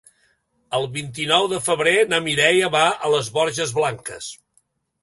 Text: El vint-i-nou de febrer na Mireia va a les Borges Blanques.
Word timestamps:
El 0.77 0.87
vint-i-nou 0.95 1.45
de 1.51 1.59
febrer 1.67 1.95
na 2.15 2.21
Mireia 2.29 2.73
va 2.79 2.85
a 2.95 3.13
les 3.17 3.31
Borges 3.39 3.77
Blanques. 3.79 4.35